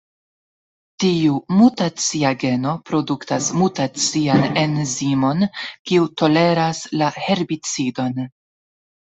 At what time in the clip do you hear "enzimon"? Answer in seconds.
4.63-5.45